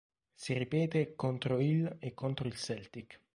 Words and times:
Si 0.33 0.53
ripete 0.55 1.13
contro 1.15 1.59
il 1.59 1.97
e 1.99 2.15
contro 2.15 2.47
il 2.47 2.55
Celtic. 2.55 3.19